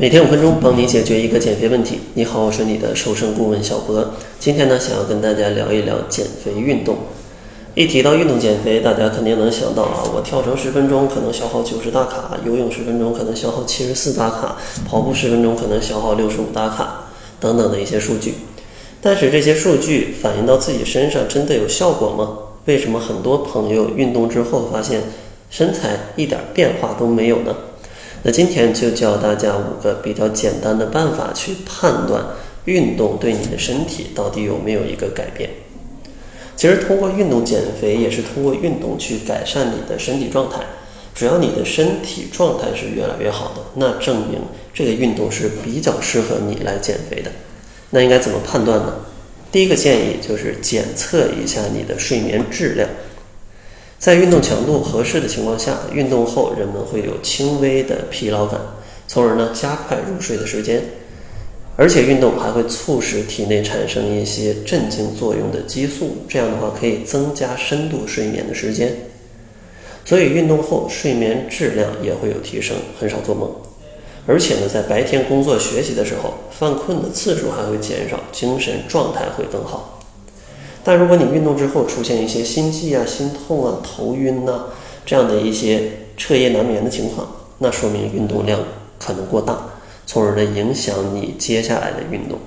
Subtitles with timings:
[0.00, 1.98] 每天五分钟，帮你解决一个减肥问题。
[2.14, 4.12] 你好，我是你的瘦身顾问小博。
[4.38, 6.98] 今天呢，想要跟大家聊一聊减肥运动。
[7.74, 14.56] 一提到运动减肥，大家肯定能想到啊，我跳绳十分钟可能消耗九十大卡，游泳十分钟可能消耗七十四大卡，
[14.88, 17.06] 跑步十分钟可能消耗六十五大卡
[17.40, 18.34] 等等的一些数据。
[19.02, 22.38] 但是这些数据反映到自己身上，真的有效果吗？
[22.66, 25.02] 为什么很多朋友运动之后发现
[25.50, 27.52] 身材一点变化都没有呢？
[28.22, 32.24] 那今天就教大家五个比较简单的办法，去判断
[32.64, 35.48] 运动对你的身体到底有没有一个改变。
[36.56, 40.60] 其实通过运动减肥，也是通过运动去改善你的身体状态。
[41.14, 44.40] 只要你的身体状态是越来越好的，那证明
[44.72, 47.30] 这个运动是比较适合你来减肥的。
[47.90, 48.94] 那应该怎么判断呢？
[49.50, 52.88] 第一个建议就是检测一下你的睡眠质量。
[53.98, 58.60] 在运动强度合适的情况下，运动后人们会有轻微的疲劳感，
[59.08, 60.82] 从而呢加快入睡的时间。
[61.76, 68.96] 而且运动还会促使体内产生一些镇静作用的激素，这样的话可以增加深度睡眠的时间。
[70.04, 73.50] 所以运动后睡眠质量也会有提升，很少做梦。
[74.26, 79.97] 而且呢，在白天工作学习的时候，犯困的次数还会减少，精神状态会更好。
[80.88, 84.68] 但如果你运动之后出现一些心悸啊、心痛啊、头晕呐
[85.04, 85.82] 这样的一些
[86.16, 88.58] 彻夜难眠的情况，那说明运动量
[88.98, 89.58] 可能过大。
[90.06, 92.38] 从而呢影响你接下来的运动。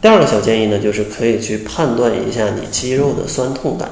[0.00, 3.90] 第二个小建议呢，就是可以去判断一下你肌肉的酸痛感，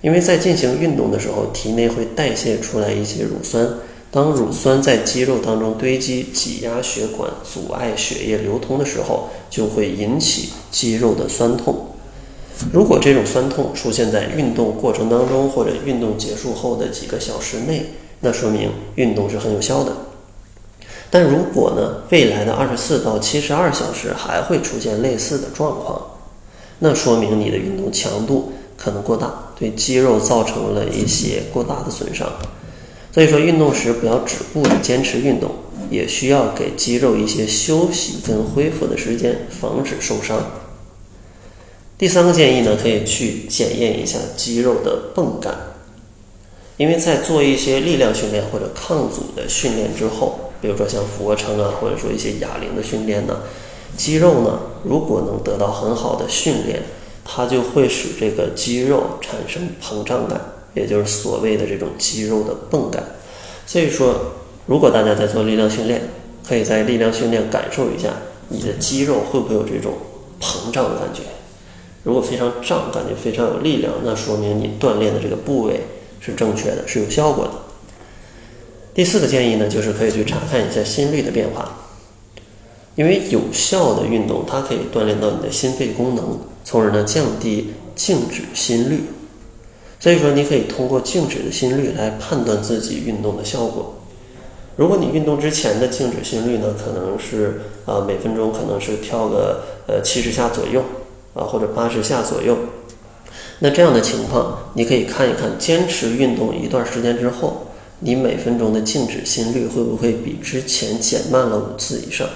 [0.00, 3.68] 因为在进行运动的时候，体内会代谢出来一些乳酸，
[4.10, 11.84] 当乳酸在肌肉当中堆积，挤压血管，阻碍血液流通的时候，就会引起肌肉的酸痛。
[12.72, 17.86] 如果这种酸痛出现在运动过程当中，或者运动结束后的几个小时内，
[18.20, 19.92] 那说明运动是很有效的。
[21.10, 26.02] 但如果呢，未来的二十四到七十二小时还会出现类似的状况，
[26.80, 32.28] 那说明你的运动强度可能过大，对肌肉造成了一些过大的损伤。
[33.10, 35.50] 所以说，运动时不要止步的坚持运动，
[35.90, 40.38] 也需要给肌肉一些休息跟恢复的时间，防止受伤。
[41.98, 45.54] 第三个建议呢，可以去检验一下肌肉的泵感，
[46.76, 50.38] 因为在做一些力量训练或者抗阻的训练之后。
[50.60, 53.42] 比如说像俯卧撑啊，或者说一些哑铃的训练呢，
[53.96, 56.82] 肌肉呢如果能得到很好的训练，
[57.24, 60.40] 它就会使这个肌肉产生膨胀感，
[60.74, 63.04] 也就是所谓的这种肌肉的泵感。
[63.66, 64.16] 所以说，
[64.66, 66.02] 如果大家在做力量训练，
[66.48, 68.08] 可以在力量训练感受一下
[68.48, 69.92] 你的肌肉会不会有这种
[70.40, 71.22] 膨胀的感觉。
[72.04, 75.80] 如果非常胀，感觉非常有力量，那说明你锻炼的这个部位
[76.20, 77.52] 是正确的，是有效果的。
[78.94, 81.78] 第四个建议呢，就是可以去查看一下心率的变化，
[82.96, 89.02] 因为有效的运动它可以锻炼到你的心肺功能，从而呢降低静止心率。
[90.00, 93.94] 所以说，你可以通过静止的心率来判断自己运动的效果。
[94.76, 100.82] 如果你运动之前的静止心率呢，可能是啊每分钟可能是跳个呃七十下左右
[101.38, 102.58] 啊或者八十下左右，
[103.60, 107.64] 那这样的情况，你可以看一看坚持运动一段时间之后。
[108.00, 112.28] 你每分钟的静止心率会不会比之前减慢了五次以上？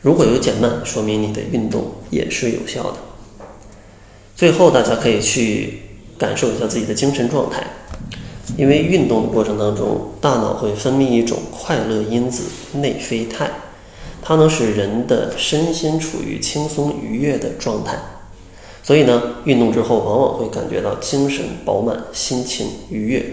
[0.00, 2.98] 如果有减慢，说明你的运动也是有效的。
[4.36, 5.80] 最后，大家可以去
[6.16, 7.66] 感受一下自己的精神状态，
[8.56, 12.44] 因为运动的过程当中，大脑会分泌一种快乐因子
[12.74, 13.50] 内啡肽，
[14.30, 17.98] 它能使人的身心处于轻松愉悦的状态。
[18.80, 23.26] 所以呢，运动之后往往会感觉到精神饱满，心情愉悦。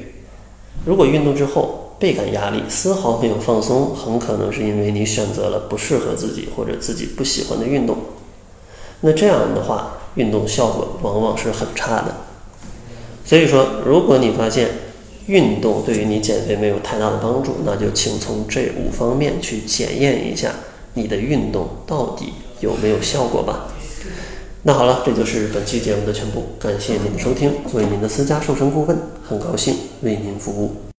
[0.86, 7.96] 如果运动之后倍感压力，丝毫没有放松，很可能是因为你选择了不适合自己或者自己不喜欢的运动。
[9.02, 12.16] 那这样的话，运动效果往往是很差的。
[13.24, 14.70] 所以说，如果你发现
[15.28, 20.52] 运动对于你减肥没有太大的帮助，那就请从这五方面去检验一下
[20.98, 23.68] 你的运动到底有没有效果吧。
[24.64, 26.44] 那好了，这就是本期节目的全部。
[26.60, 30.88] 感谢您的收听，作为您的私家瘦身顾问，很高兴为您服务。